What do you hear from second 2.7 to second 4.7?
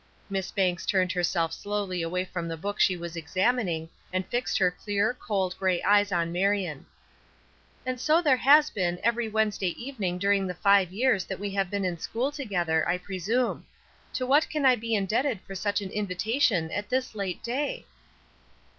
she was examining and fixed